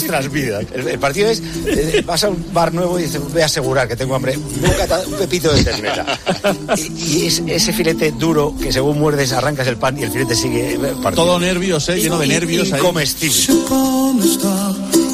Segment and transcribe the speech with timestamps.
[0.00, 0.64] nuestras vidas.
[0.72, 3.88] El, el partido es, eh, vas a un bar nuevo y dices, voy a asegurar
[3.88, 6.06] que tengo hambre, un, pepito de ternera.
[6.76, 10.36] Y, y es- ese filete duro que según muerdes arrancas el pan y el filete
[10.36, 11.24] sigue eh, partido.
[11.24, 12.78] Todo nervios, eh, lleno de nervios ahí.
[12.78, 13.54] Incomestible.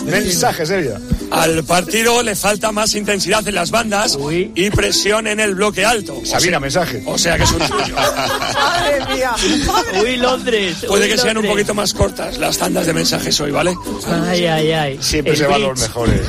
[0.04, 0.98] Mensaje, serio.
[1.30, 4.16] Al partido le falta más intensidad en las bandas
[4.54, 6.18] y presión en el bloque alto.
[6.22, 7.02] O Sabina, sea- mensaje.
[7.06, 7.94] O sea que es un suyo.
[8.54, 9.32] ¡Madre mía!
[10.02, 10.76] Uy, Londres.
[10.86, 13.74] Puede uy, que sean un poquito más cortas las tandas de mensajes hoy, ¿vale?
[14.28, 14.98] Ay, ay, ay.
[15.00, 16.20] Siempre El se van los mejores.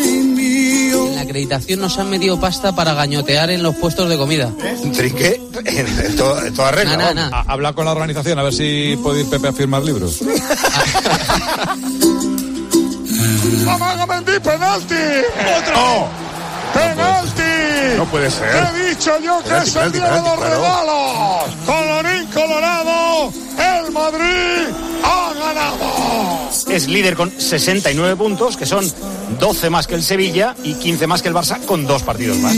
[0.00, 4.50] En la acreditación nos han metido pasta para gañotear en los puestos de comida.
[4.96, 6.96] Trinqué en, en to- en toda regla.
[6.96, 7.30] Na, na, vamos.
[7.30, 7.38] na.
[7.38, 10.20] A- Habla con la organización a ver si puede ir Pepe a firmar libros.
[13.64, 14.94] ¡Mamá Mendy, penalti!
[15.58, 16.08] ¡Otro!
[16.74, 17.96] ¡Penalti!
[17.96, 18.48] No puede ser.
[18.48, 20.54] He dicho yo que Penalti, es el penalti, día de los claro.
[20.54, 21.54] regalos.
[21.66, 24.74] Colorín colorado, el Madrid
[25.04, 26.50] ha ganado.
[26.68, 28.90] Es líder con 69 puntos, que son
[29.38, 32.54] 12 más que el Sevilla y 15 más que el Barça, con dos partidos más.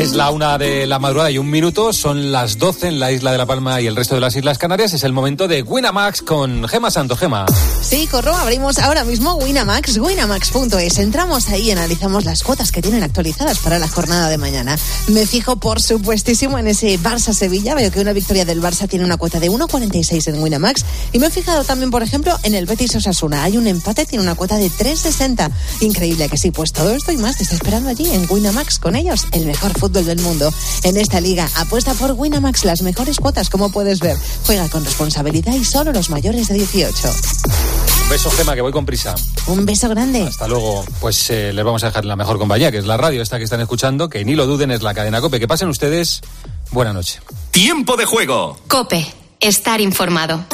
[0.00, 3.32] Es la una de la madrugada y un minuto, son las 12 en la isla
[3.32, 4.94] de La Palma y el resto de las Islas Canarias.
[4.94, 7.16] Es el momento de Winamax con Gema Santo.
[7.16, 7.44] Gema.
[7.82, 10.96] Sí, corro, abrimos ahora mismo Winamax, winamax.es.
[10.96, 14.78] Entramos ahí y analizamos las cuotas que tienen actualizadas para la jornada de mañana.
[15.08, 17.74] Me fijo, por supuestísimo, en ese Barça-Sevilla.
[17.74, 20.82] Veo que una victoria del Barça tiene una cuota de 1,46 en Winamax.
[21.12, 23.42] Y me he fijado también, por ejemplo, en el Betis-Osasuna.
[23.42, 25.50] Hay un empate, tiene una cuota de 3,60.
[25.82, 28.96] Increíble que sí, pues todo esto y más te está esperando allí en Winamax con
[28.96, 30.52] ellos, el mejor fútbol del mundo.
[30.84, 34.16] En esta liga, apuesta por Winamax las mejores cuotas, como puedes ver.
[34.46, 37.08] Juega con responsabilidad y solo los mayores de 18.
[38.04, 39.14] Un beso, Gema, que voy con prisa.
[39.46, 40.22] Un beso grande.
[40.22, 40.84] Hasta luego.
[41.00, 43.44] Pues eh, les vamos a dejar la mejor compañía, que es la radio esta que
[43.44, 45.40] están escuchando, que ni lo duden es la cadena COPE.
[45.40, 46.20] Que pasen ustedes.
[46.70, 47.20] Buena noche.
[47.50, 48.58] Tiempo de juego.
[48.68, 50.44] Cope, estar informado.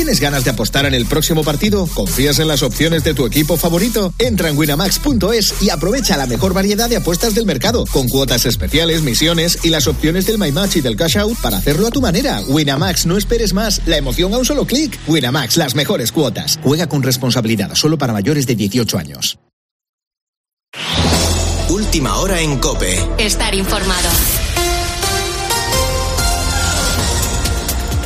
[0.00, 1.86] ¿Tienes ganas de apostar en el próximo partido?
[1.86, 4.14] ¿Confías en las opciones de tu equipo favorito?
[4.18, 9.02] Entra en winamax.es y aprovecha la mejor variedad de apuestas del mercado, con cuotas especiales,
[9.02, 12.00] misiones y las opciones del My Match y del Cash Out para hacerlo a tu
[12.00, 12.40] manera.
[12.48, 13.82] Winamax, no esperes más.
[13.84, 14.98] La emoción a un solo clic.
[15.06, 16.58] Winamax, las mejores cuotas.
[16.62, 19.38] Juega con responsabilidad, solo para mayores de 18 años.
[21.68, 23.06] Última hora en Cope.
[23.18, 24.08] Estar informado.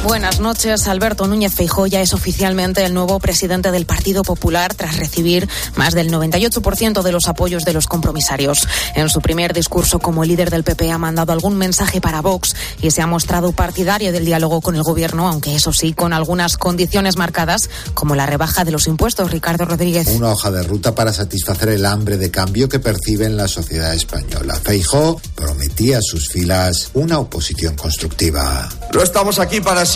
[0.04, 0.86] Buenas noches.
[0.86, 5.94] Alberto Núñez Feijóo ya es oficialmente el nuevo presidente del Partido Popular tras recibir más
[5.94, 8.68] del 98% de los apoyos de los compromisarios.
[8.96, 12.90] En su primer discurso como líder del PP ha mandado algún mensaje para Vox y
[12.90, 17.16] se ha mostrado partidario del diálogo con el gobierno, aunque eso sí, con algunas condiciones
[17.16, 19.30] marcadas, como la rebaja de los impuestos.
[19.30, 20.08] Ricardo Rodríguez.
[20.08, 23.94] Una hoja de ruta para satisfacer el hambre de cambio que percibe en la sociedad
[23.94, 24.60] española.
[24.62, 28.68] Feijó prometía a sus filas una oposición constructiva.
[28.92, 29.86] No estamos aquí para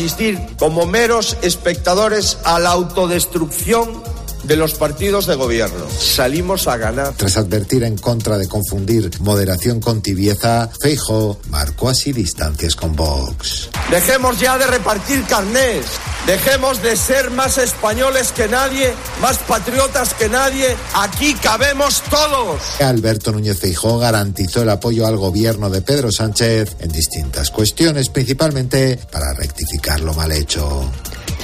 [0.59, 4.03] como meros espectadores a la autodestrucción
[4.45, 5.87] de los partidos de gobierno.
[5.91, 7.15] Salimos a ganar.
[7.17, 13.69] Tras advertir en contra de confundir moderación con tibieza, Feijó marcó así distancias con Vox.
[13.91, 15.87] Dejemos ya de repartir carnés.
[16.27, 20.77] Dejemos de ser más españoles que nadie, más patriotas que nadie.
[20.95, 22.61] Aquí cabemos todos.
[22.81, 28.99] Alberto Núñez Feijó garantizó el apoyo al gobierno de Pedro Sánchez en distintas cuestiones, principalmente
[29.11, 30.91] para rectificar lo mal hecho.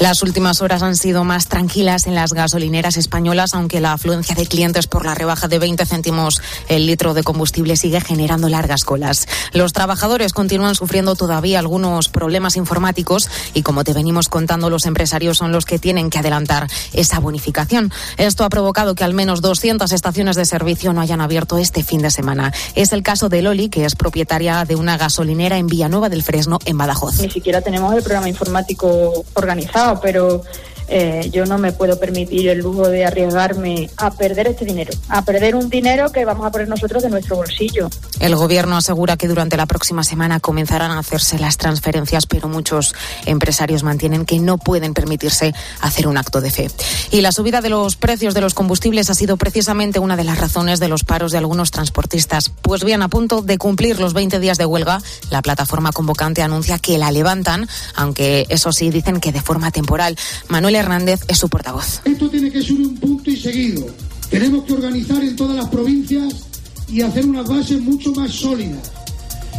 [0.01, 4.47] Las últimas horas han sido más tranquilas en las gasolineras españolas, aunque la afluencia de
[4.47, 9.27] clientes por la rebaja de 20 céntimos el litro de combustible sigue generando largas colas.
[9.53, 15.39] Los trabajadores continúan sufriendo todavía algunos problemas informáticos y, como te venimos contando, los empresarios
[15.39, 17.93] son los que tienen que adelantar esa bonificación.
[18.17, 22.03] Esto ha provocado que al menos 200 estaciones de servicio no hayan abierto este fin
[22.03, 22.53] de semana.
[22.75, 26.59] Es el caso de Loli, que es propietaria de una gasolinera en Villanueva del Fresno,
[26.65, 27.21] en Badajoz.
[27.21, 30.43] Ni siquiera tenemos el programa informático organizado, pero
[30.89, 35.23] eh, yo no me puedo permitir el lujo de arriesgarme a perder este dinero, a
[35.23, 37.89] perder un dinero que vamos a poner nosotros de nuestro bolsillo.
[38.21, 42.95] El gobierno asegura que durante la próxima semana comenzarán a hacerse las transferencias, pero muchos
[43.27, 46.71] empresarios mantienen que no pueden permitirse hacer un acto de fe.
[47.11, 50.39] Y la subida de los precios de los combustibles ha sido precisamente una de las
[50.39, 52.51] razones de los paros de algunos transportistas.
[52.51, 55.01] Pues bien, a punto de cumplir los 20 días de huelga,
[55.31, 60.17] la plataforma convocante anuncia que la levantan, aunque eso sí dicen que de forma temporal.
[60.49, 62.01] Manuel Hernández es su portavoz.
[62.05, 63.87] Esto tiene que ser un punto y seguido.
[64.31, 66.35] Tenemos que organizar en todas las provincias
[66.89, 68.91] y hacer unas bases mucho más sólidas.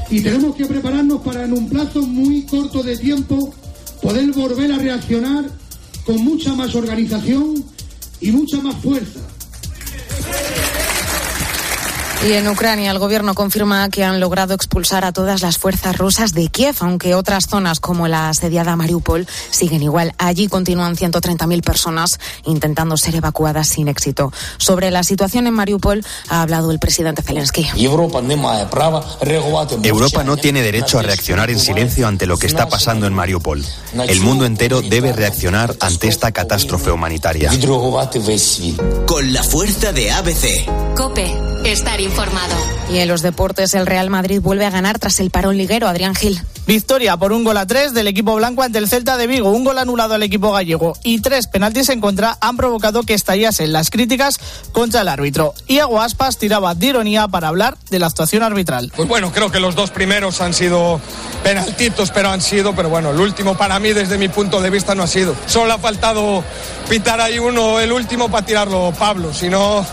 [0.10, 3.54] Y tenemos que prepararnos para en un plazo muy corto de tiempo
[4.02, 5.46] poder volver a reaccionar
[6.06, 7.64] con mucha más organización
[8.22, 9.20] y mucha más fuerza.
[12.26, 16.34] Y en Ucrania el gobierno confirma que han logrado expulsar a todas las fuerzas rusas
[16.34, 20.12] de Kiev, aunque otras zonas como la asediada Mariupol siguen igual.
[20.18, 24.34] Allí continúan 130.000 personas intentando ser evacuadas sin éxito.
[24.58, 27.68] Sobre la situación en Mariupol ha hablado el presidente Zelensky.
[27.76, 28.24] Europa
[30.24, 33.64] no tiene derecho a reaccionar en silencio ante lo que está pasando en Mariupol.
[34.08, 37.52] El mundo entero debe reaccionar ante esta catástrofe humanitaria.
[39.06, 40.66] Con la fuerza de ABC.
[40.96, 41.32] Cope,
[41.66, 42.15] estar informado.
[42.90, 45.88] Y en los deportes el Real Madrid vuelve a ganar tras el parón liguero.
[45.88, 46.42] Adrián Gil.
[46.68, 49.50] Victoria por un gol a tres del equipo blanco ante el Celta de Vigo.
[49.50, 53.74] Un gol anulado al equipo gallego y tres penaltis en contra han provocado que estallasen
[53.74, 54.40] las críticas
[54.72, 55.54] contra el árbitro.
[55.68, 58.94] Y Aspas tiraba de ironía para hablar de la actuación arbitral.
[58.96, 61.02] Pues bueno, creo que los dos primeros han sido
[61.44, 64.96] penaltitos, pero han sido, pero bueno, el último para mí desde mi punto de vista
[64.96, 65.36] no ha sido.
[65.48, 66.44] Solo ha faltado
[66.90, 69.86] pitar ahí uno, el último para tirarlo Pablo, si no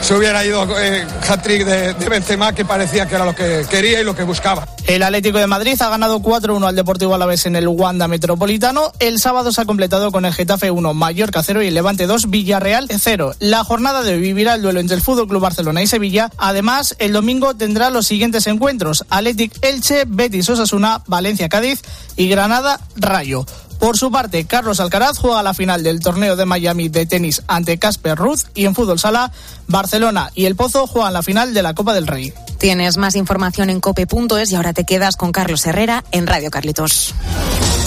[0.00, 4.00] se hubiera ido eh, hat-trick de, de Benzema que parecía que era lo que quería
[4.00, 4.66] y lo que buscaba.
[4.86, 8.92] El Atlético de Madrid ha ganado 4-1 al Deportivo Alavés en el Wanda Metropolitano.
[9.00, 12.30] El sábado se ha completado con el Getafe 1, Mallorca 0 y el Levante 2,
[12.30, 13.34] Villarreal 0.
[13.40, 16.30] La jornada de hoy vivirá el duelo entre el Fútbol Club Barcelona y Sevilla.
[16.36, 21.82] Además, el domingo tendrá los siguientes encuentros: Athletic Elche, Betis Osasuna, Valencia Cádiz
[22.16, 23.44] y Granada Rayo.
[23.78, 27.78] Por su parte, Carlos Alcaraz juega la final del torneo de Miami de tenis ante
[27.78, 29.32] Casper Ruth y en fútbol sala,
[29.66, 32.32] Barcelona y El Pozo juegan la final de la Copa del Rey.
[32.58, 37.14] Tienes más información en cope.es y ahora te quedas con Carlos Herrera en Radio Carlitos.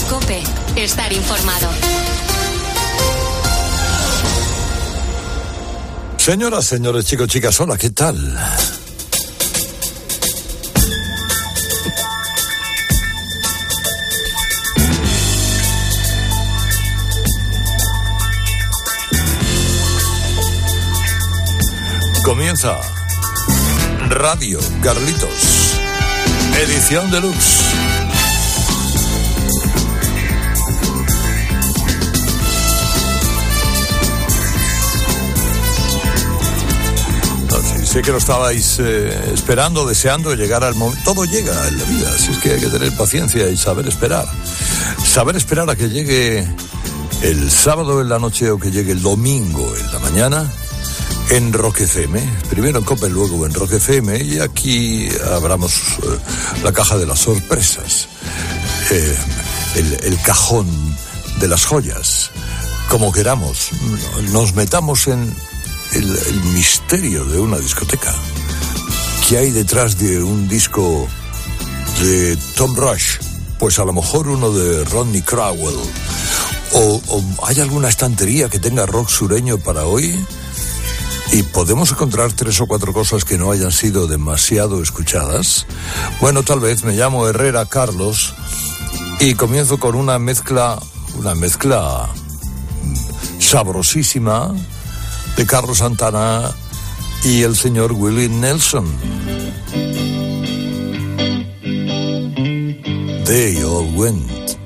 [0.10, 0.42] Cope,
[0.76, 1.70] estar informado.
[6.18, 8.38] Señoras, señores, chicos, chicas, hola, ¿qué tal?
[22.30, 22.80] Comienza
[24.08, 25.80] Radio Carlitos,
[26.62, 27.64] edición deluxe.
[37.84, 41.02] Sé que lo estabais eh, esperando, deseando llegar al momento.
[41.04, 44.28] Todo llega en la vida, así es que hay que tener paciencia y saber esperar.
[45.04, 46.48] Saber esperar a que llegue
[47.24, 50.54] el sábado en la noche o que llegue el domingo en la mañana
[51.30, 56.20] en Rock FM, primero en Copa y luego en Rock FM, y aquí abramos eh,
[56.64, 58.08] la caja de las sorpresas,
[58.90, 59.18] eh,
[59.76, 60.68] el, cajón
[61.40, 62.32] de las joyas,
[62.90, 63.70] como queramos,
[64.32, 65.34] nos metamos en
[65.94, 68.14] el, el misterio de una discoteca.
[69.28, 71.08] ¿Qué hay detrás de un disco
[72.02, 73.18] de Tom Rush?
[73.60, 75.78] Pues a lo mejor uno de Rodney Crowell.
[76.72, 80.18] ¿O, o hay alguna estantería que tenga rock sureño para hoy?
[81.32, 85.68] ¿Y podemos encontrar tres o cuatro cosas que no hayan sido demasiado escuchadas?
[86.20, 88.34] Bueno, tal vez me llamo Herrera Carlos
[89.20, 90.80] y comienzo con una mezcla,
[91.18, 92.10] una mezcla
[93.40, 94.54] sabrosísima
[95.38, 96.52] de Carlos Santana
[97.24, 98.86] y el señor Willie Nelson.
[103.26, 104.58] They all went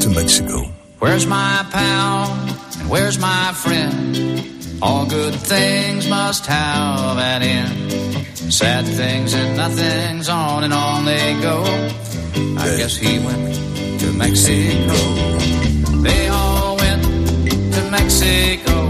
[0.00, 0.64] to Mexico.
[1.00, 2.30] Where's my pal
[2.78, 4.55] and where's my friend?
[4.82, 8.52] All good things must have an end.
[8.52, 11.62] Sad things and nothing's on and on they go.
[12.58, 13.54] I guess he went
[14.00, 14.94] to Mexico.
[16.02, 17.02] They all went
[17.74, 18.88] to Mexico.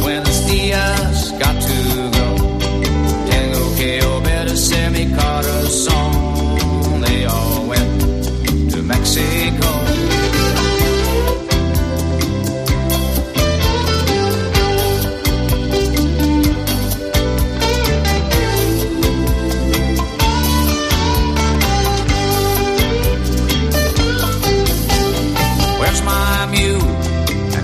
[0.00, 2.58] Buenos dias got to go.
[3.28, 6.10] Tengo que obedecer mi corazón.
[7.02, 9.85] They all went to Mexico.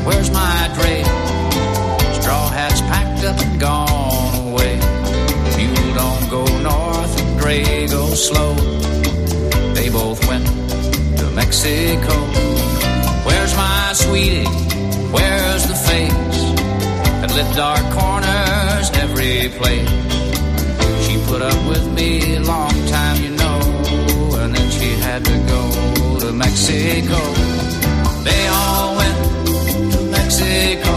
[0.04, 1.02] Where's my dray?
[2.20, 4.74] Straw hats packed up and gone away.
[5.56, 8.54] Mule don't go north and dray go slow.
[9.74, 10.46] They both went
[11.18, 12.14] to Mexico.
[13.26, 14.48] Where's my sweetie?
[15.16, 16.40] Where's the face
[17.20, 19.90] that lit dark corners every place?
[21.04, 23.58] She put up with me a long time, you know,
[24.40, 25.62] and then she had to go
[26.20, 27.20] to Mexico.
[28.24, 28.91] They all
[30.62, 30.91] Mexico.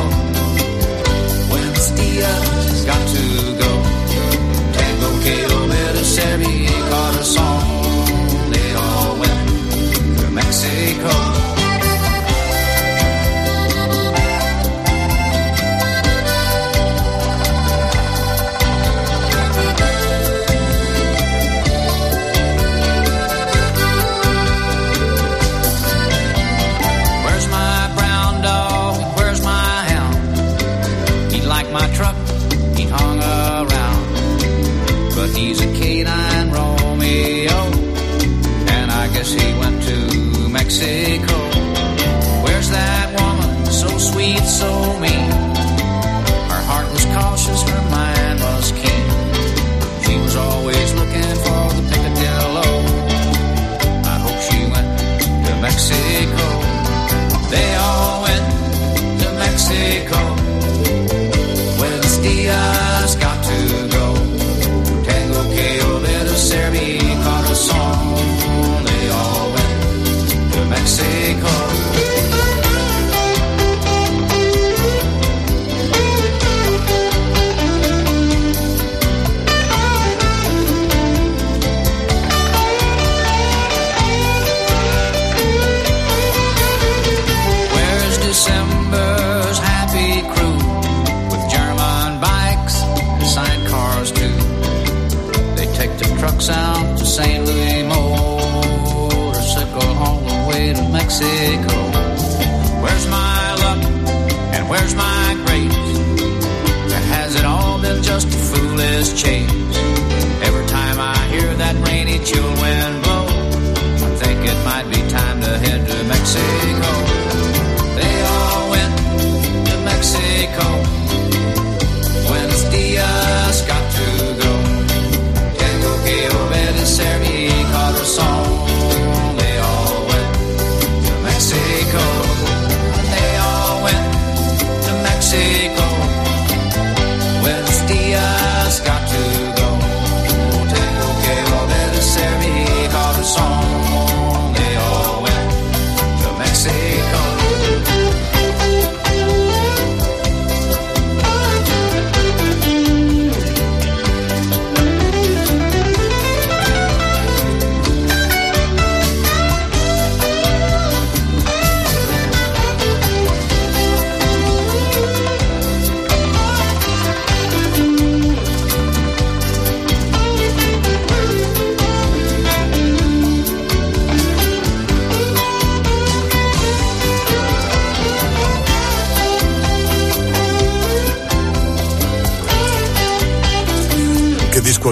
[101.22, 101.75] Mexico.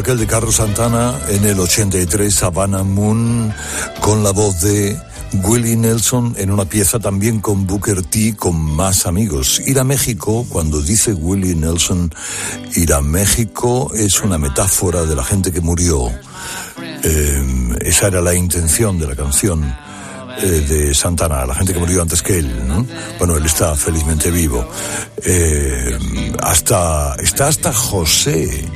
[0.04, 3.54] Aquel de Carlos Santana en el 83, Savannah Moon,
[4.02, 5.00] con la voz de
[5.44, 9.62] Willie Nelson en una pieza también con Booker T, con más amigos.
[9.66, 12.14] Ir a México, cuando dice Willie Nelson,
[12.76, 16.12] ir a México es una metáfora de la gente que murió.
[17.02, 19.64] Eh, esa era la intención de la canción
[20.42, 22.86] eh, de Santana, la gente que murió antes que él, ¿no?
[23.20, 24.68] Bueno, él está felizmente vivo.
[25.24, 25.98] Eh,
[26.42, 28.68] hasta, está hasta José,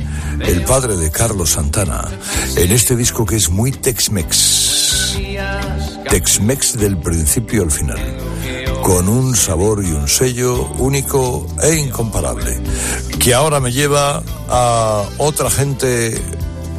[0.42, 2.08] el padre de Carlos Santana,
[2.56, 5.18] en este disco que es muy Tex-Mex.
[6.10, 8.00] Tex-Mex del principio al final,
[8.84, 12.60] con un sabor y un sello único e incomparable,
[13.20, 16.22] que ahora me lleva a otra gente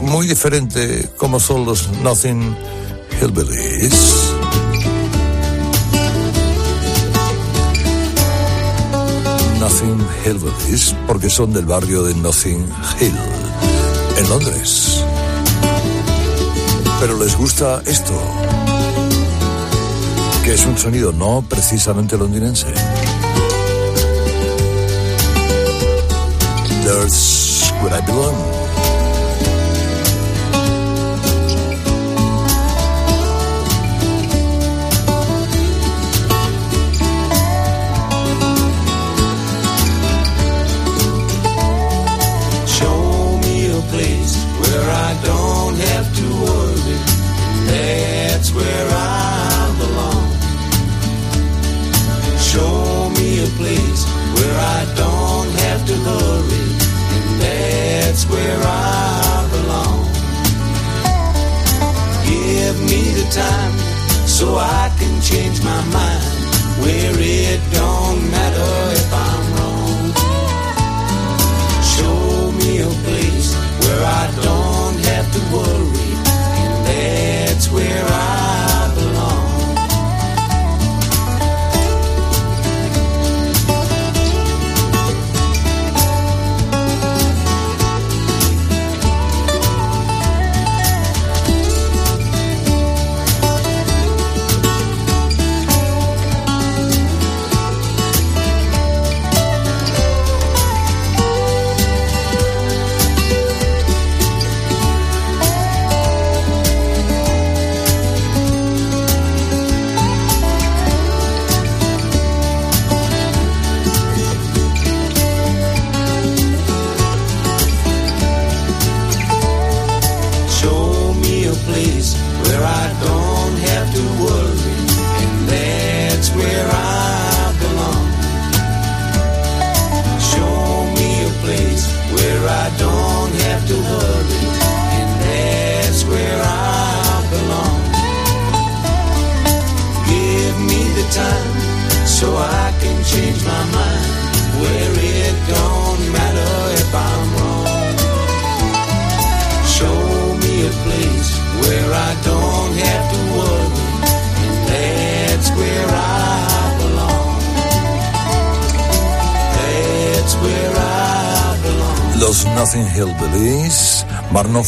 [0.00, 2.57] muy diferente como son los Nothing
[3.21, 4.33] Hillbillies.
[9.61, 12.65] Nothing Hillbillies, porque son del barrio de Nothing
[13.00, 13.19] Hill,
[14.19, 15.05] en Londres.
[17.01, 18.15] Pero les gusta esto,
[20.45, 22.67] que es un sonido no precisamente londinense.
[26.85, 28.68] There's where I belong.
[56.07, 56.67] Hurry.
[57.14, 60.00] And that's where I belong.
[62.28, 63.75] Give me the time
[64.26, 66.35] so I can change my mind.
[66.83, 70.05] Where it don't matter if I'm wrong.
[71.95, 73.49] Show me a place
[73.83, 76.11] where I don't have to worry,
[76.62, 78.28] and that's where I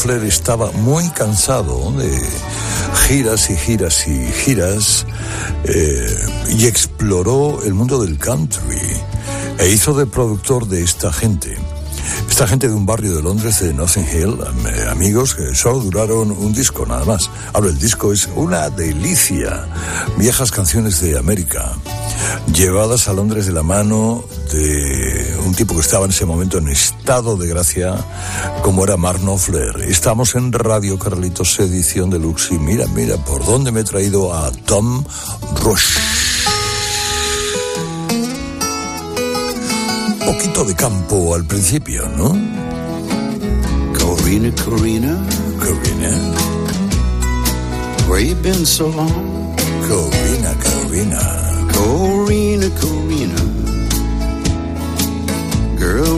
[0.00, 2.10] Knopfler estaba muy cansado de
[3.06, 5.06] giras y giras y giras
[5.64, 6.16] eh,
[6.48, 8.80] y exploró el mundo del country
[9.58, 11.54] e hizo de productor de esta gente.
[12.30, 14.38] Esta gente de un barrio de Londres, de Notting Hill,
[14.68, 17.28] eh, amigos que solo duraron un disco nada más.
[17.52, 19.66] Ahora el disco es una delicia.
[20.16, 21.72] Viejas canciones de América,
[22.54, 25.09] llevadas a Londres de la mano de
[25.40, 27.94] un tipo que estaba en ese momento en estado de gracia,
[28.62, 29.82] como era Mark Knopfler.
[29.88, 34.50] Estamos en Radio Carlitos, edición deluxe, y mira, mira, por dónde me he traído a
[34.50, 35.04] Tom
[35.62, 35.98] Rush.
[40.32, 42.28] poquito de campo al principio, ¿no?
[43.98, 45.18] Corina, Corina,
[45.58, 46.10] Corina,
[48.08, 49.56] where you been so long?
[49.88, 51.20] Corina, Corina,
[51.72, 53.49] Corina, Corina,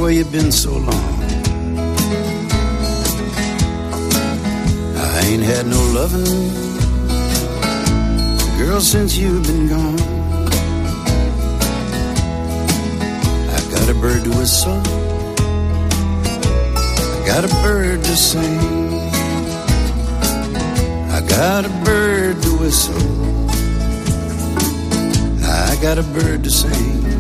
[0.03, 1.23] where you've been so long?
[4.97, 6.51] I ain't had no loving,
[8.59, 10.01] girl, since you've been gone.
[13.57, 14.83] I got a bird to whistle.
[17.15, 18.59] I got a bird to sing.
[21.17, 23.49] I got a bird to whistle.
[25.45, 27.12] I got a bird to sing.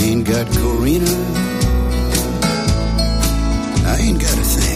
[0.00, 1.14] I ain't got Corina.
[3.84, 4.69] I ain't got a thing.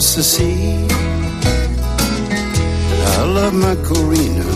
[0.00, 0.86] Across the sea.
[3.18, 4.46] I love my Corina,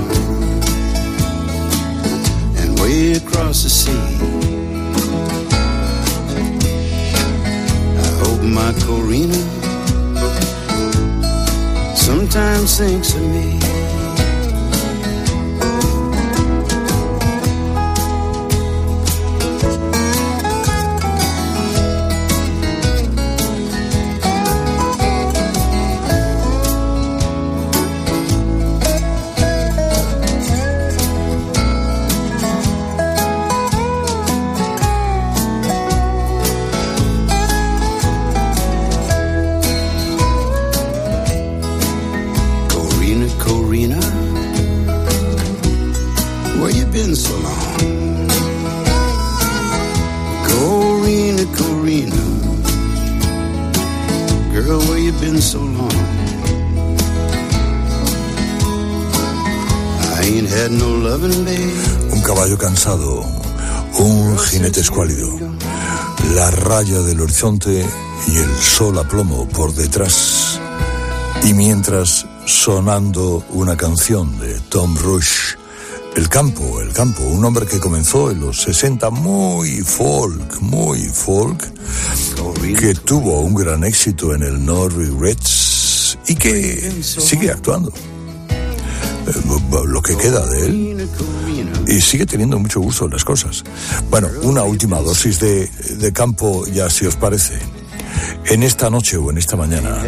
[2.57, 4.07] and way across the sea.
[8.05, 9.43] I hope my Corina
[11.95, 13.94] sometimes thinks of me.
[66.35, 67.85] La raya del horizonte
[68.29, 70.61] y el sol a plomo por detrás.
[71.43, 75.57] Y mientras sonando una canción de Tom Rush,
[76.17, 81.61] El campo, el campo, un hombre que comenzó en los 60 muy folk, muy folk,
[82.79, 87.93] que tuvo un gran éxito en el No Regrets y que sigue actuando.
[89.27, 91.09] Eh, Lo que queda de él
[91.87, 93.63] y sigue teniendo mucho gusto en las cosas.
[94.11, 97.59] Bueno, una última dosis de, de campo, ya si os parece.
[98.47, 100.03] En esta noche o en esta mañana,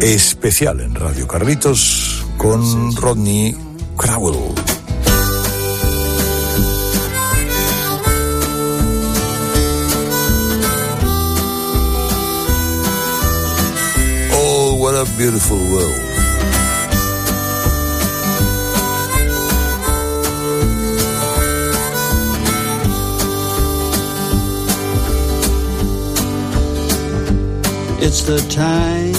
[0.00, 3.56] especial en Radio Carlitos con Rodney
[3.96, 4.54] Crowell.
[14.32, 16.00] Oh, what a beautiful world.
[28.02, 29.14] It's the time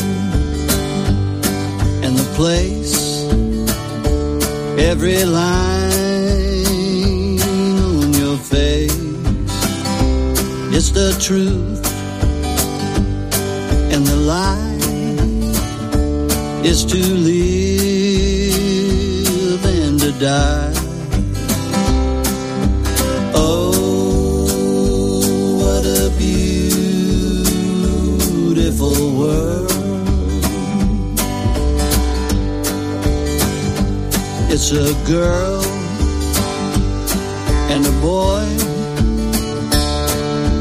[2.04, 3.26] and the place,
[4.80, 5.82] every line
[7.40, 8.92] on your face.
[10.76, 11.86] It's the truth
[13.94, 14.80] and the lie.
[16.64, 17.46] It's to live
[19.64, 20.71] and to die.
[34.74, 35.62] A girl
[37.70, 38.46] and a boy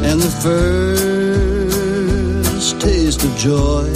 [0.05, 1.70] and the first
[2.81, 3.88] taste of joy.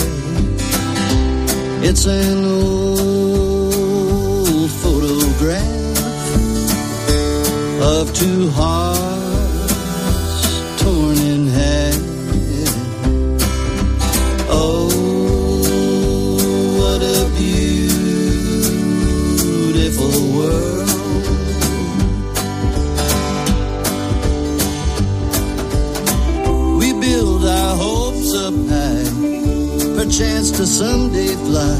[1.82, 3.90] It's an old
[4.70, 5.98] photograph
[7.82, 9.03] of two hearts
[30.56, 31.78] to someday fly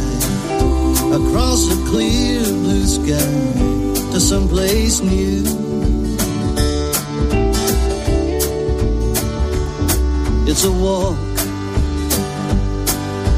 [1.15, 3.33] across a clear blue sky
[4.13, 5.45] to someplace new.
[10.49, 11.17] It's a walk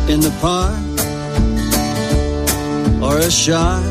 [0.09, 0.81] in the park
[3.03, 3.85] or a shot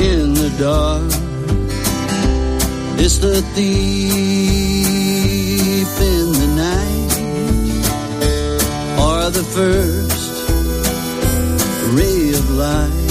[0.00, 1.10] in the dark.
[3.02, 5.10] It's the thief
[9.32, 10.50] the first
[11.94, 13.10] ray of light.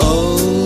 [0.00, 0.61] Oh,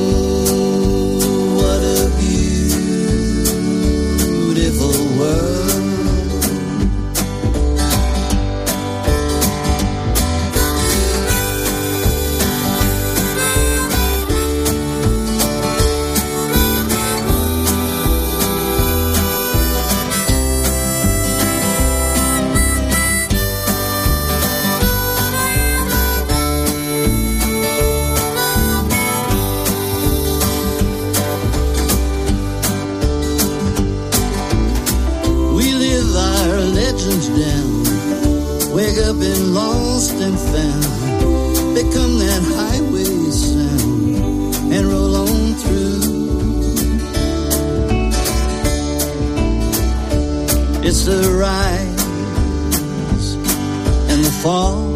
[54.46, 54.94] fall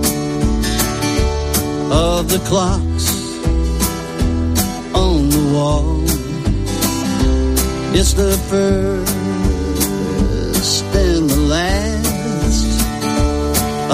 [1.93, 3.09] of the clocks
[4.95, 6.05] on the wall.
[7.99, 9.11] It's the first
[11.05, 12.81] and the last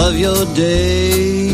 [0.07, 1.46] of your days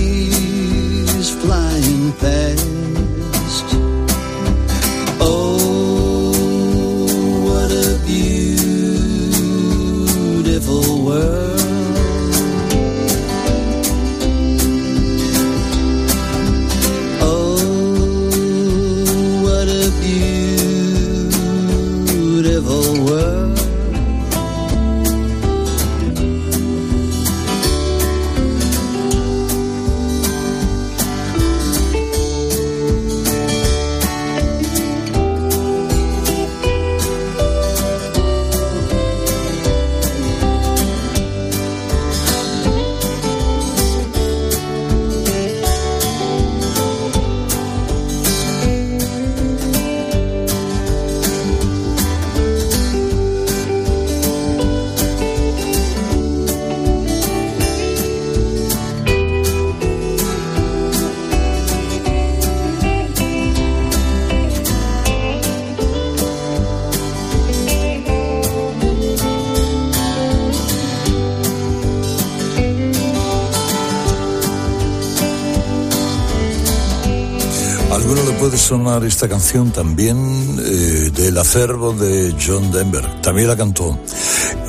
[78.73, 80.17] sonar esta canción también
[80.65, 83.05] eh, del acervo de John Denver.
[83.21, 84.01] También la cantó.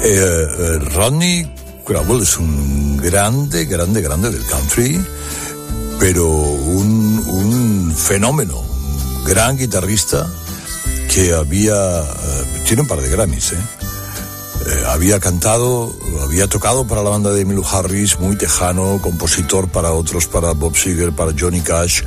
[0.02, 1.50] Eh, eh, Rodney
[1.86, 5.02] Crowell es un grande, grande, grande del country,
[6.02, 10.28] pero un, un fenómeno, un gran guitarrista
[11.10, 13.58] que había, eh, tiene un par de Grammys, ¿eh?
[14.66, 15.96] Eh, había cantado,
[16.34, 20.76] había tocado para la banda de Emmylou Harris, muy tejano, compositor para otros, para Bob
[20.76, 22.02] Seger, para Johnny Cash,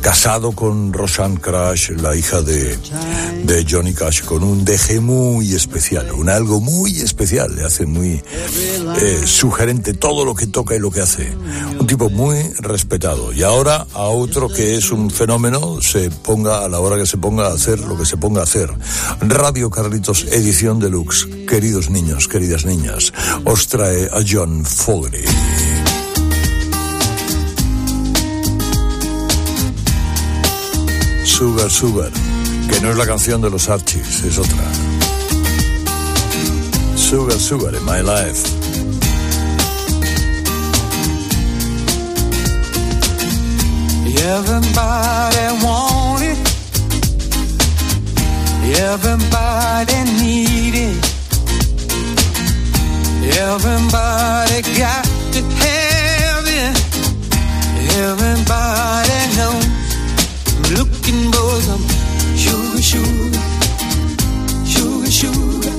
[0.00, 2.76] casado con Roseanne Crash, la hija de,
[3.44, 8.20] de Johnny Cash, con un deje muy especial, un algo muy especial, le hace muy
[9.00, 11.32] eh, sugerente todo lo que toca y lo que hace.
[11.78, 13.32] Un tipo muy respetado.
[13.32, 17.16] Y ahora a otro que es un fenómeno, se ponga a la hora que se
[17.16, 18.70] ponga a hacer lo que se ponga a hacer.
[19.20, 23.12] Radio Carlitos, edición deluxe queridos niños, queridas niñas,
[23.44, 25.24] os trae a John Fogerty.
[31.24, 32.10] Sugar Sugar,
[32.68, 34.64] que no es la canción de los Archies, es otra.
[36.96, 38.46] Sugar Sugar in My Life.
[44.20, 46.38] Everybody want it.
[48.78, 51.07] Everybody need it.
[53.30, 55.44] Everybody got it.
[57.98, 59.66] Everybody knows.
[60.48, 61.84] I'm looking for some
[62.36, 63.42] sugar, sugar,
[64.64, 65.72] sugar, sugar,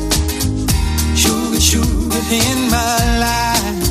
[1.15, 3.81] sugar, sugar in my life.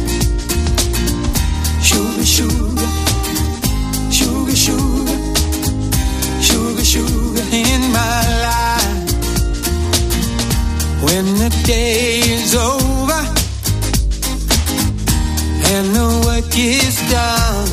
[1.82, 2.88] Sugar, sugar,
[4.12, 5.16] sugar, sugar,
[6.40, 9.02] sugar, sugar in my life.
[11.02, 12.77] When the day is over
[16.60, 17.68] is done,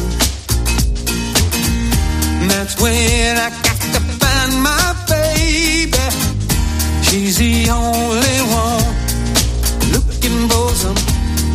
[2.47, 6.05] that's when I got to find my baby.
[7.01, 8.85] She's the only one
[9.93, 10.99] looking for some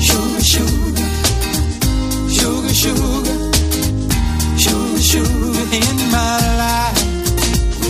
[0.01, 1.07] sugar, sugar,
[2.39, 3.37] sugar, sugar,
[4.59, 6.99] sugar, sugar in my life.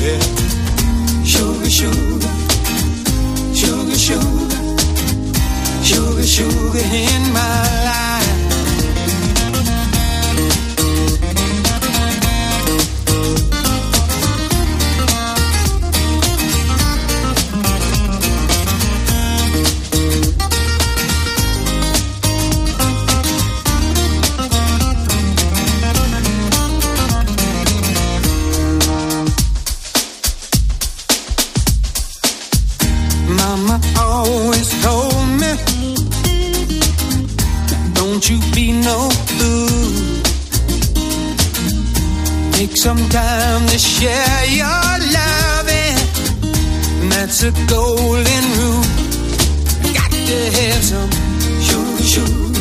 [0.05, 0.20] Yeah,
[1.24, 2.33] sugar, sugar,
[3.55, 4.50] sugar, sugar,
[5.83, 7.69] sugar, sugar in my life.
[42.81, 45.97] Some time to share your loving.
[47.11, 48.85] That's a golden rule.
[49.93, 51.11] Got to have some
[51.61, 52.55] sugar, sugar,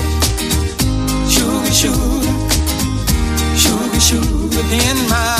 [1.35, 2.35] sugar, sugar,
[3.55, 5.38] sugar, sugar in my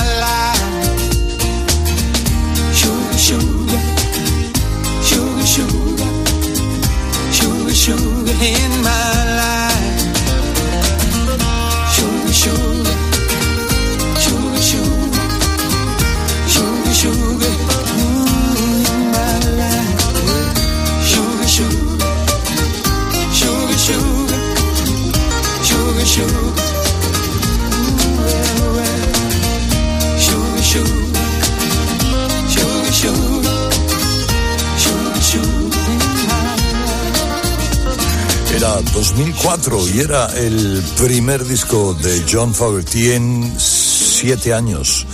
[39.03, 45.05] 2004 y era el primer disco de John Fogerty en siete años,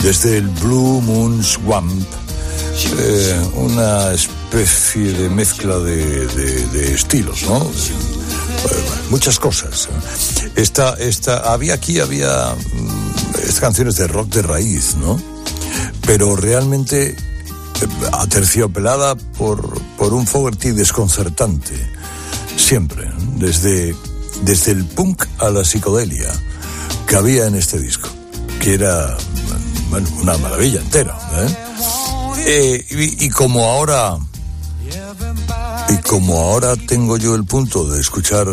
[0.00, 2.06] desde el Blue Moon Swamp,
[3.00, 7.62] eh, una especie de mezcla de, de- estilos, ¿no?
[7.62, 9.88] Eh, muchas cosas.
[10.54, 15.20] Esta, esta, había aquí, había mm, estas canciones de rock de raíz, ¿no?
[16.06, 17.16] Pero realmente eh,
[18.12, 21.95] aterciopelada por, por un Fogerty desconcertante
[22.66, 23.94] siempre, desde,
[24.42, 26.28] desde el punk a la psicodelia
[27.06, 28.08] que había en este disco,
[28.58, 29.16] que era
[30.20, 31.16] una maravilla entera.
[31.36, 32.84] ¿eh?
[32.88, 34.18] Eh, y, como ahora,
[35.90, 38.48] y como ahora tengo yo el punto de escuchar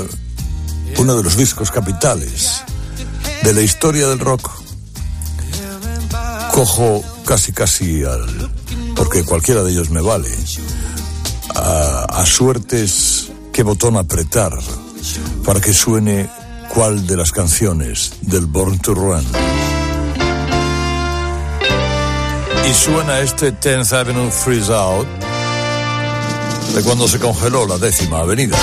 [0.97, 2.62] uno de los discos capitales
[3.41, 4.47] de la historia del rock,
[6.52, 8.52] cojo casi casi al,
[8.95, 10.30] porque cualquiera de ellos me vale,
[11.56, 13.22] a suertes
[13.54, 14.52] qué botón apretar
[15.46, 16.28] para que suene
[16.74, 19.24] cuál de las canciones del Born to Run.
[22.68, 25.08] Y suena este 10th Avenue Freeze Out
[26.74, 28.58] de cuando se congeló la décima avenida.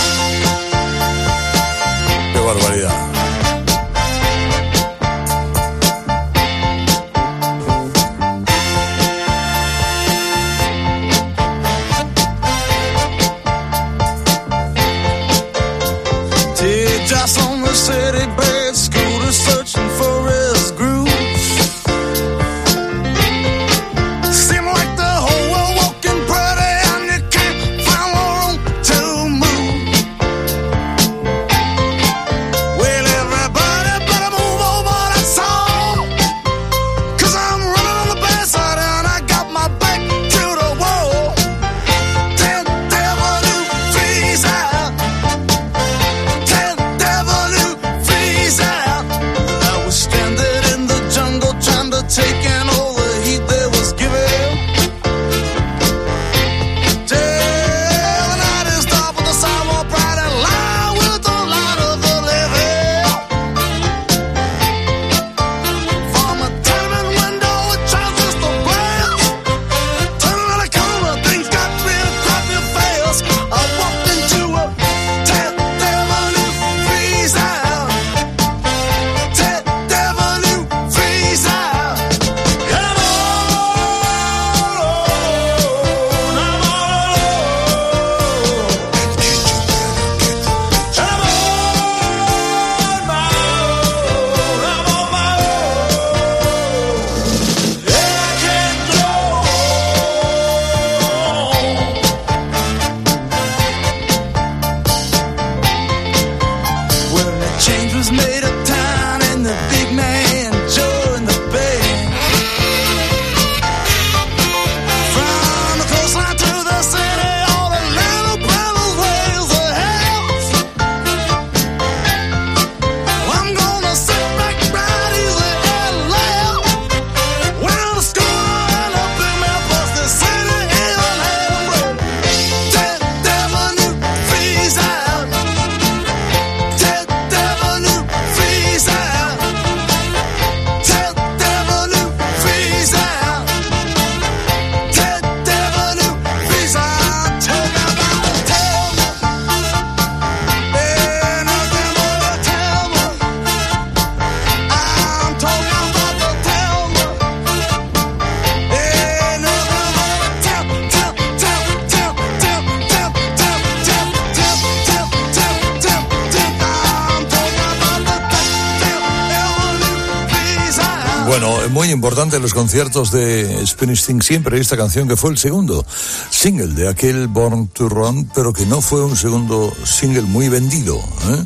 [172.91, 175.87] Conciertos de Springsteen siempre esta canción que fue el segundo
[176.31, 180.97] single de aquel Born to Run, pero que no fue un segundo single muy vendido.
[180.97, 181.45] ¿eh?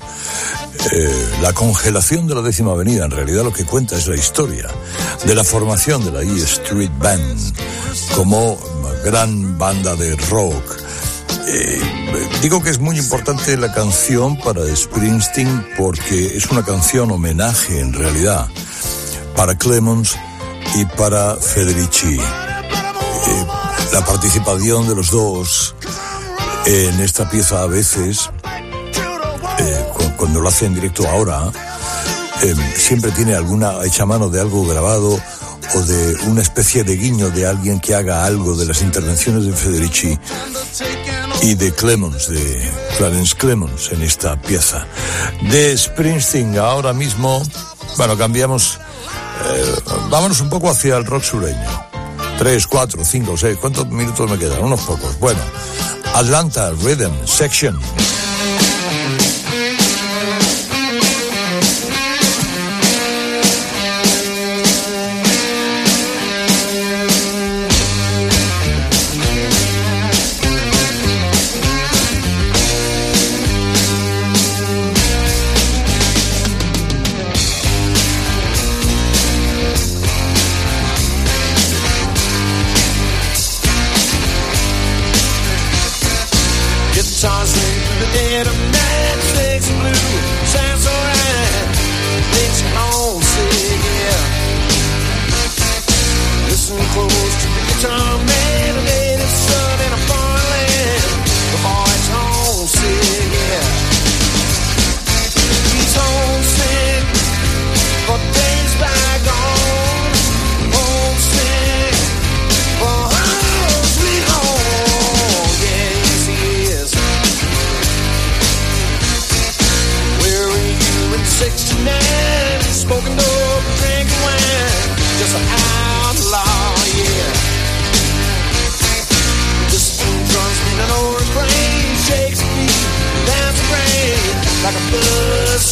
[0.92, 4.68] Eh, la congelación de la décima avenida en realidad lo que cuenta es la historia
[5.26, 7.52] de la formación de la E Street Band
[8.14, 8.58] como
[9.04, 10.76] gran banda de rock.
[11.46, 11.80] Eh,
[12.40, 17.92] digo que es muy importante la canción para Springsteen porque es una canción homenaje en
[17.92, 18.48] realidad
[19.36, 20.16] para Clemons
[20.74, 22.18] y para Federici.
[22.18, 23.46] Eh,
[23.92, 25.74] la participación de los dos
[26.66, 28.30] en esta pieza a veces,
[29.58, 31.50] eh, cu- cuando lo hace en directo ahora,
[32.42, 35.18] eh, siempre tiene alguna hecha mano de algo grabado
[35.74, 39.52] o de una especie de guiño de alguien que haga algo de las intervenciones de
[39.52, 40.18] Federici
[41.42, 44.86] y de Clemons, de Clarence Clemons en esta pieza.
[45.50, 47.42] De Springsteen ahora mismo,
[47.96, 48.78] bueno, cambiamos,
[49.54, 49.74] eh,
[50.10, 51.68] vámonos un poco hacia el rock sureño.
[52.38, 54.62] Tres, cuatro, cinco, seis, ¿cuántos minutos me quedan?
[54.62, 55.18] Unos pocos.
[55.20, 55.40] Bueno,
[56.14, 57.78] Atlanta Rhythm Section.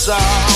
[0.02, 0.51] saw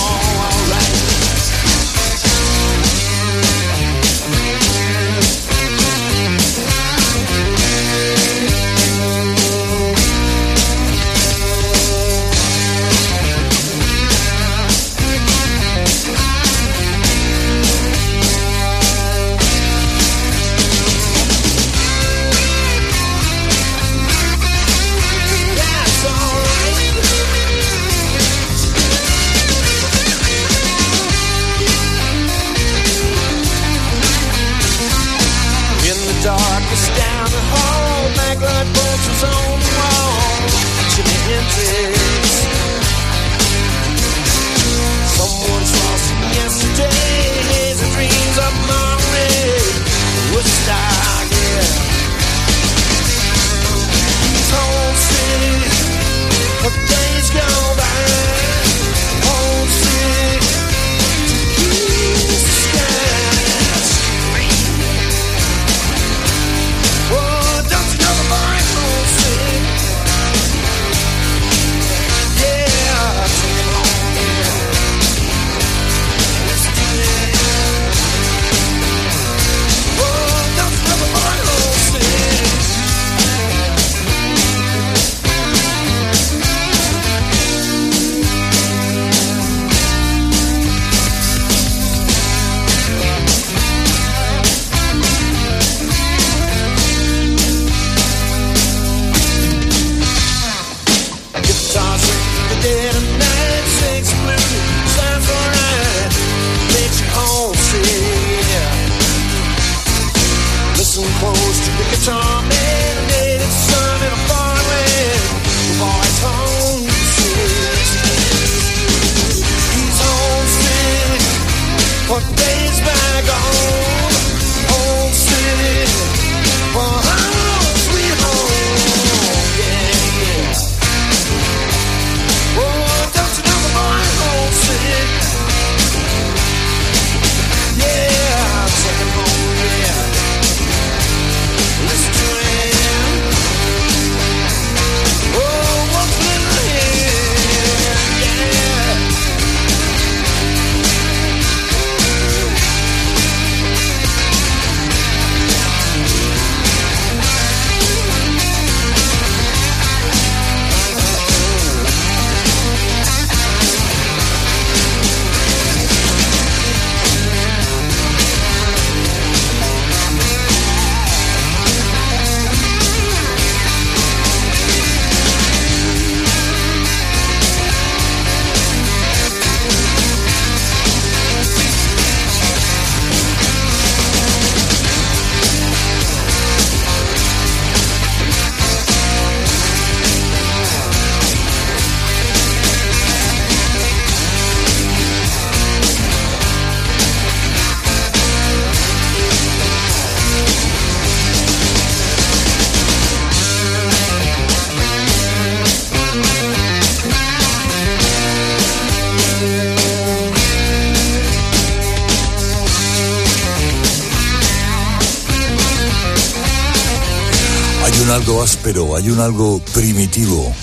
[217.97, 220.55] Hay un algo áspero, hay un algo primitivo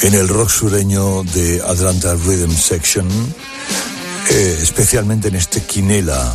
[0.00, 3.06] en el rock sureño de Atlanta Rhythm Section,
[4.30, 6.34] eh, especialmente en este Quinela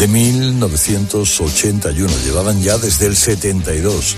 [0.00, 2.12] de 1981.
[2.24, 4.16] Llevaban ya desde el 72.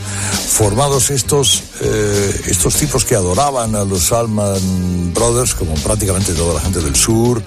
[0.48, 6.60] Formados estos, eh, estos tipos que adoraban a los Salman Brothers, como prácticamente toda la
[6.60, 7.42] gente del sur,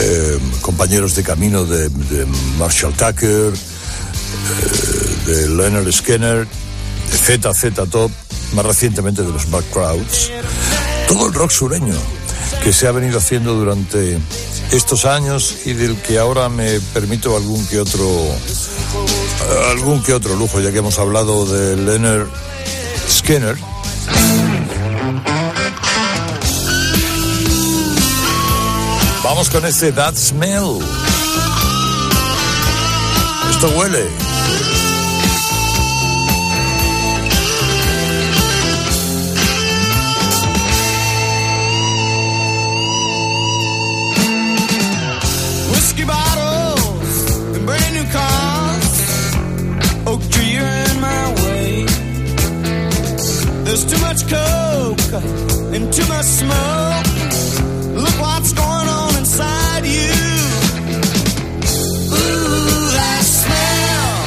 [0.00, 2.26] eh, compañeros de camino de, de
[2.58, 3.54] Marshall Tucker, eh,
[5.26, 6.48] de Leonard Skinner,
[7.16, 8.10] ZZ Top,
[8.54, 10.30] más recientemente de los Bad Crowds.
[11.08, 11.96] Todo el rock sureño
[12.62, 14.18] que se ha venido haciendo durante
[14.70, 18.08] estos años y del que ahora me permito algún que otro
[19.70, 22.28] algún que otro lujo, ya que hemos hablado de Leonard
[23.08, 23.56] Skinner.
[29.24, 30.78] Vamos con este That Smell.
[33.50, 34.21] Esto huele.
[53.72, 55.00] There's too much coke
[55.72, 57.06] and too much smoke.
[57.96, 60.12] Look what's going on inside you.
[62.12, 64.26] Ooh, that smell.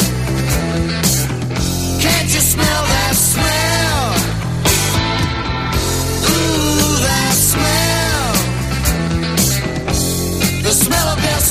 [2.01, 4.15] Can't you smell that smell?
[6.25, 8.33] Ooh, that smell.
[10.63, 11.43] The smell of death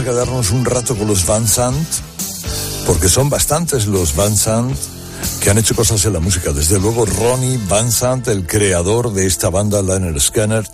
[0.00, 1.76] a quedarnos un rato con los Van Sant,
[2.86, 4.74] porque son bastantes los Van Sant
[5.40, 6.52] que han hecho cosas en la música.
[6.52, 10.66] Desde luego Ronnie Van Sant, el creador de esta banda Liner Scanner,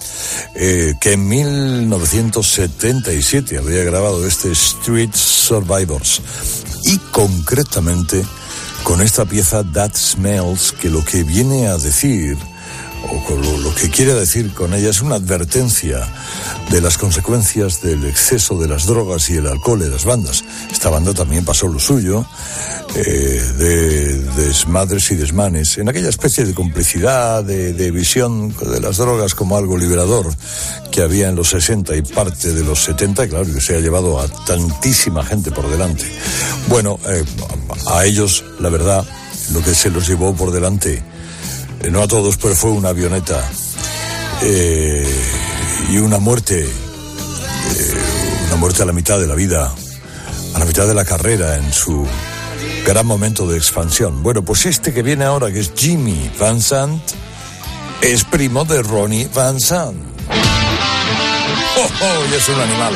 [0.54, 6.22] eh, que en 1977 había grabado este Street Survivors.
[6.84, 8.24] Y concretamente
[8.84, 12.38] con esta pieza That Smells, que lo que viene a decir
[13.08, 16.08] o lo, que quiere decir con ella es una advertencia
[16.70, 20.44] de las consecuencias del exceso de las drogas y el alcohol en las bandas.
[20.70, 22.26] Esta banda también pasó lo suyo,
[22.94, 23.00] eh,
[23.58, 29.56] de desmadres y desmanes, en aquella especie de complicidad, de, visión de las drogas como
[29.56, 30.26] algo liberador
[30.90, 33.80] que había en los 60 y parte de los 70, y claro, que se ha
[33.80, 36.04] llevado a tantísima gente por delante.
[36.68, 37.24] Bueno, eh,
[37.86, 39.04] a ellos, la verdad,
[39.52, 41.02] lo que se los llevó por delante
[41.90, 43.42] no a todos, pero fue una avioneta
[44.42, 45.06] eh,
[45.90, 47.94] y una muerte, eh,
[48.46, 49.72] una muerte a la mitad de la vida,
[50.54, 52.06] a la mitad de la carrera en su
[52.84, 54.22] gran momento de expansión.
[54.22, 57.02] Bueno, pues este que viene ahora, que es Jimmy Van Sant,
[58.00, 59.96] es primo de Ronnie Van Sant.
[61.78, 62.32] ¡Oh, oh!
[62.32, 62.94] Y es un animal.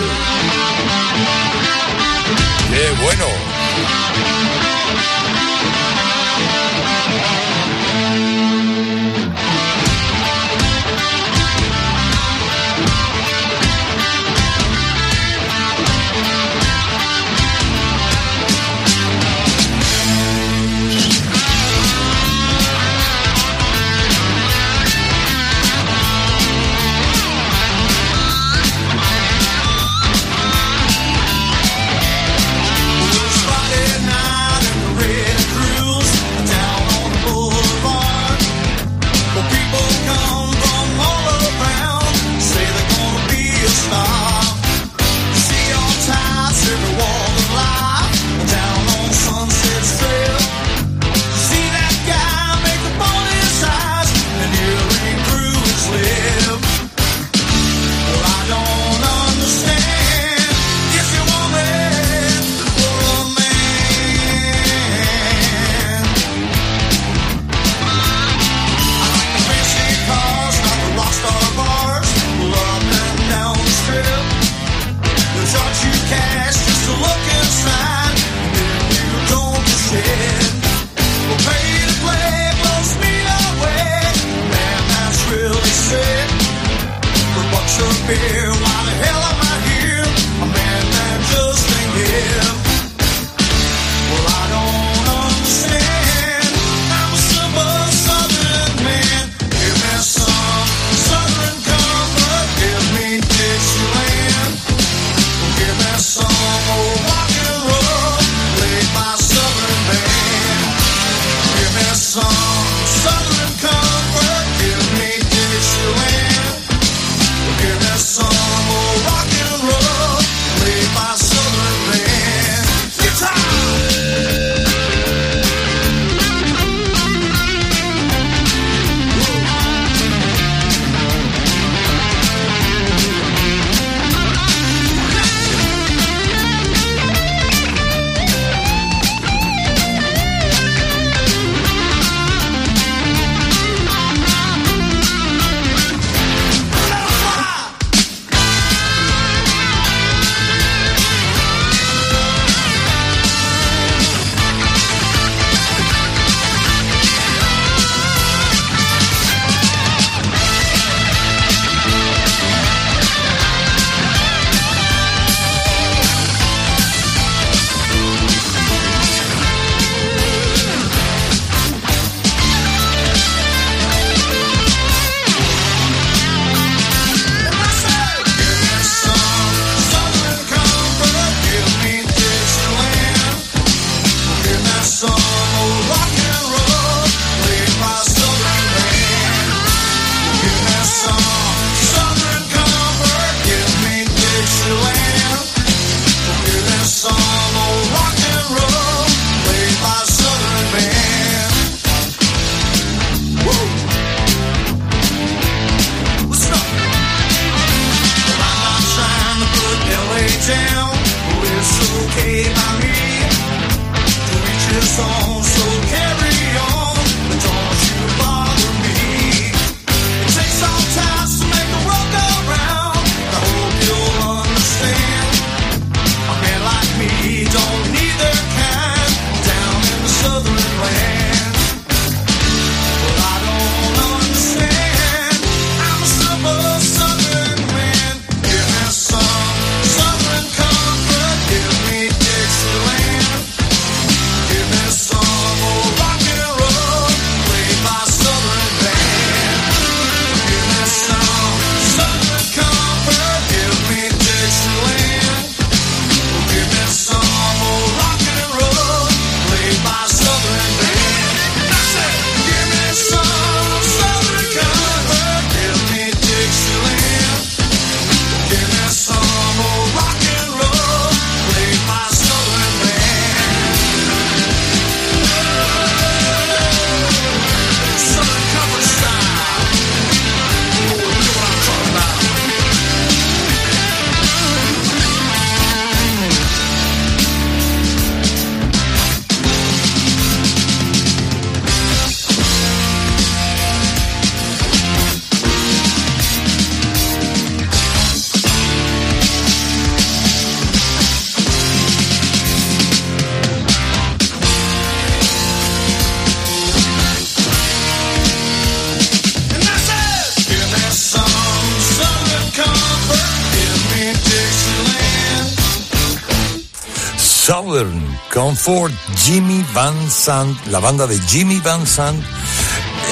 [318.62, 322.22] Comfort, Jimmy Van Sant, la banda de Jimmy Van Sant.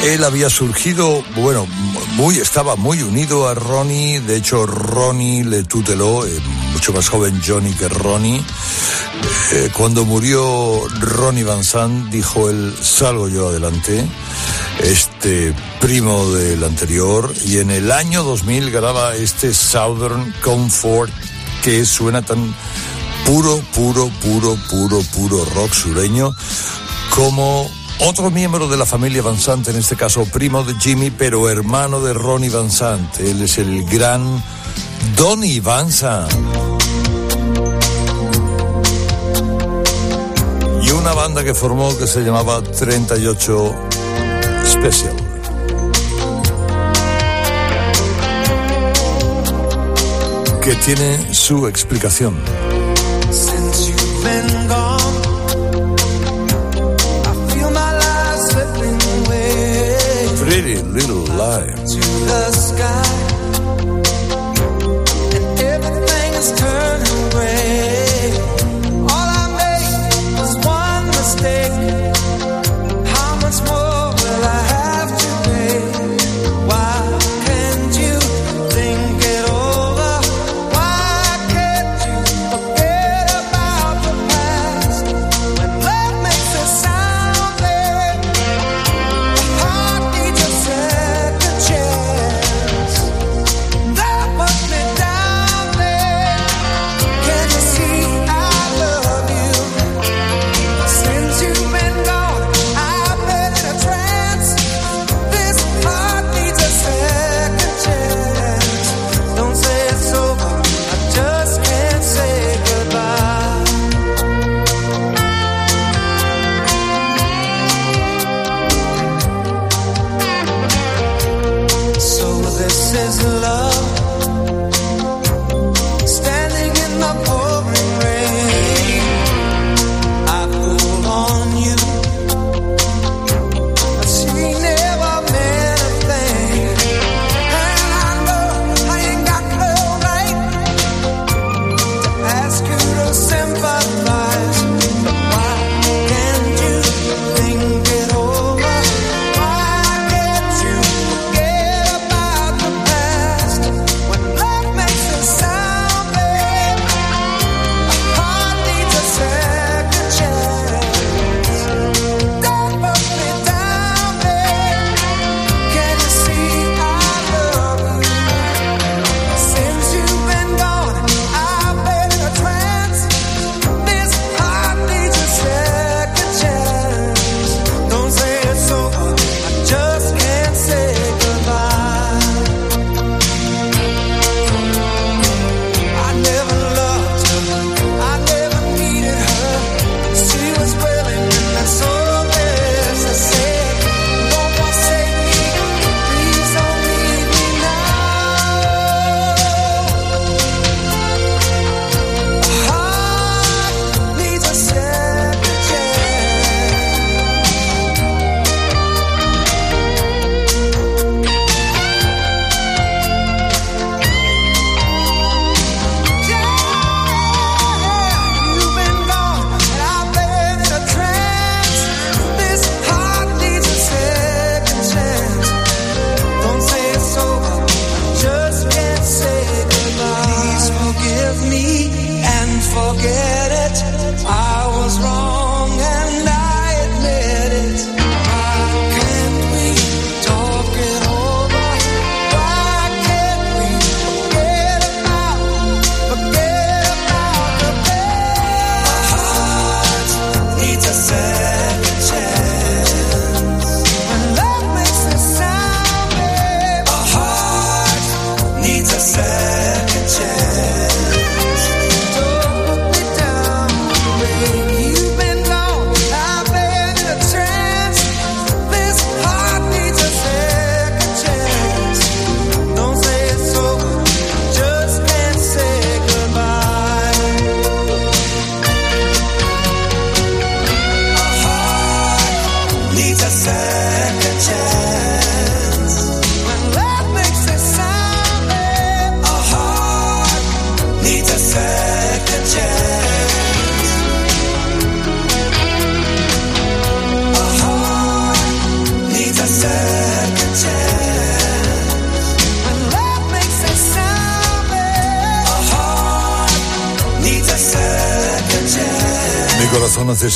[0.04, 1.66] Él había surgido, bueno,
[2.16, 6.38] muy, estaba muy unido a Ronnie, de hecho Ronnie le tuteló, eh,
[6.74, 8.42] mucho más joven Johnny que Ronnie.
[9.52, 14.06] Eh, cuando murió Ronnie Van Sant, dijo él, salgo yo adelante,
[14.80, 21.10] este primo del anterior, y en el año 2000 graba este Southern Comfort
[21.62, 22.54] que suena tan
[23.28, 26.34] puro, puro, puro, puro, puro rock sureño
[27.14, 31.50] como otro miembro de la familia Van Sant, en este caso primo de Jimmy, pero
[31.50, 33.20] hermano de Ronnie Van Sant.
[33.20, 34.42] Él es el gran
[35.14, 36.32] Donny Van Sant.
[40.82, 43.74] Y una banda que formó que se llamaba 38
[44.64, 45.16] Special.
[50.62, 52.67] Que tiene su explicación.
[61.38, 63.07] To the sky.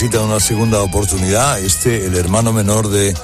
[0.02, 1.60] Necesita una segunda oportunidad.
[1.60, 3.14] Este, el hermano menor de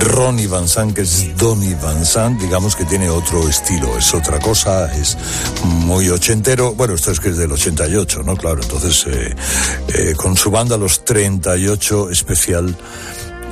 [0.00, 4.38] Ronnie Van Sant, que es Donny Van Sant, digamos que tiene otro estilo, es otra
[4.38, 5.18] cosa, es
[5.64, 6.72] muy ochentero.
[6.74, 8.38] Bueno, esto es que es del 88, ¿no?
[8.38, 9.36] Claro, entonces eh,
[9.88, 12.74] eh, con su banda Los 38 especial.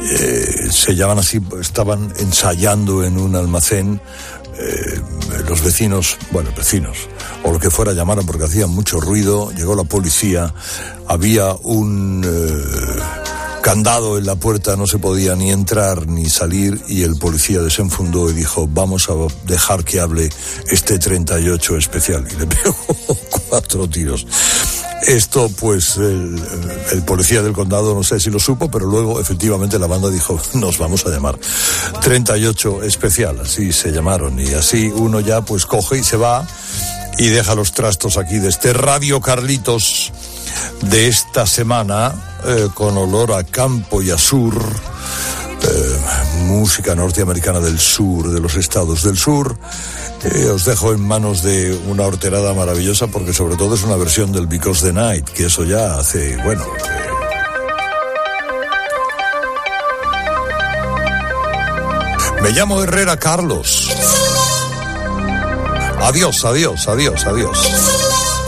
[0.00, 4.00] eh, se llaman así, estaban ensayando en un almacén
[4.58, 5.00] eh,
[5.48, 7.08] los vecinos, bueno, vecinos,
[7.42, 10.52] o lo que fuera llamaron porque hacían mucho ruido, llegó la policía,
[11.12, 17.02] había un eh, candado en la puerta, no se podía ni entrar ni salir y
[17.02, 19.12] el policía desenfundó y dijo, vamos a
[19.44, 20.30] dejar que hable
[20.70, 22.74] este 38 especial y le pegó
[23.50, 24.26] cuatro tiros.
[25.06, 26.40] Esto, pues, el,
[26.92, 30.40] el, policía del condado no sé si lo supo, pero luego efectivamente la banda dijo,
[30.54, 31.38] nos vamos a llamar
[32.00, 34.40] 38 especial, así se llamaron.
[34.40, 36.46] Y así uno ya pues coge y se va
[37.18, 40.12] y deja los trastos aquí de este Radio Carlitos
[40.82, 42.12] de esta semana,
[42.44, 44.54] eh, con olor a campo y a sur.
[45.62, 45.98] Eh,
[46.46, 49.56] música norteamericana del sur, de los estados del sur.
[50.24, 54.32] Eh, os dejo en manos de una horterada maravillosa porque sobre todo es una versión
[54.32, 56.64] del Because the Night, que eso ya hace, bueno...
[62.42, 63.88] Me llamo Herrera Carlos.
[66.02, 67.58] Adiós, adiós, adiós, adiós.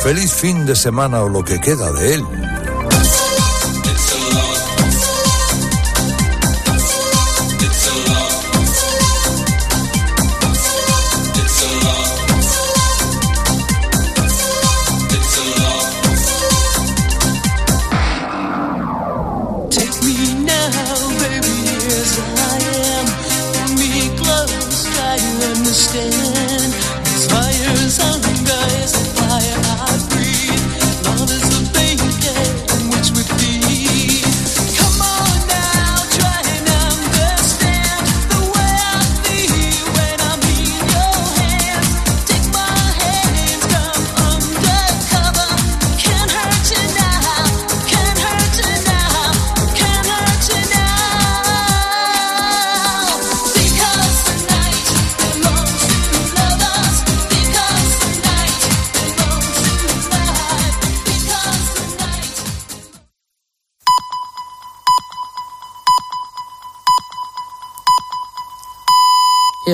[0.03, 2.44] Feliz fin de semana o lo que queda de él.